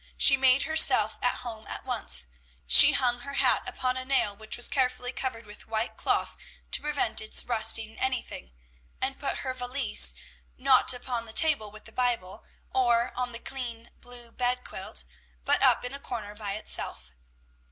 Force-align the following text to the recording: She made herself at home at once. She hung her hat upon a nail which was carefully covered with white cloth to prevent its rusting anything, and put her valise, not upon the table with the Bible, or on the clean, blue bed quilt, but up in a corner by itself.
She 0.17 0.35
made 0.35 0.63
herself 0.63 1.19
at 1.21 1.41
home 1.45 1.67
at 1.67 1.85
once. 1.85 2.25
She 2.65 2.93
hung 2.93 3.19
her 3.19 3.33
hat 3.35 3.69
upon 3.69 3.97
a 3.97 4.03
nail 4.03 4.35
which 4.35 4.57
was 4.57 4.67
carefully 4.67 5.11
covered 5.11 5.45
with 5.45 5.67
white 5.67 5.95
cloth 5.95 6.35
to 6.71 6.81
prevent 6.81 7.21
its 7.21 7.45
rusting 7.45 7.99
anything, 7.99 8.51
and 8.99 9.19
put 9.19 9.41
her 9.45 9.53
valise, 9.53 10.15
not 10.57 10.91
upon 10.91 11.27
the 11.27 11.33
table 11.33 11.69
with 11.69 11.85
the 11.85 11.91
Bible, 11.91 12.43
or 12.73 13.13
on 13.15 13.31
the 13.31 13.37
clean, 13.37 13.91
blue 13.99 14.31
bed 14.31 14.63
quilt, 14.63 15.03
but 15.45 15.61
up 15.61 15.85
in 15.85 15.93
a 15.93 15.99
corner 15.99 16.33
by 16.33 16.53
itself. 16.53 17.11